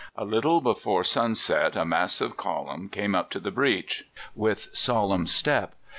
A 0.15 0.25
little 0.25 0.61
before 0.61 1.03
sunset 1.03 1.75
a 1.75 1.85
massive 1.85 2.35
column 2.35 2.89
came 2.89 3.13
up 3.13 3.29
to 3.29 3.39
the 3.39 3.51
breach 3.51 4.09
with 4.33 4.69
solemn 4.73 5.27
step. 5.27 5.75